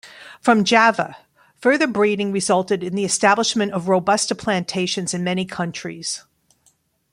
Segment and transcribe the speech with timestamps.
[0.41, 1.15] From Java,
[1.57, 6.23] further breeding resulted in the establishment of robusta plantations in many countries.